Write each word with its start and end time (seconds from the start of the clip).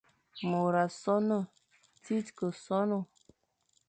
Môr 0.51 0.73
a 0.83 0.85
sonhe, 1.01 1.39
tsir 2.01 2.25
ke 2.37 2.47
sonhe, 2.65 2.99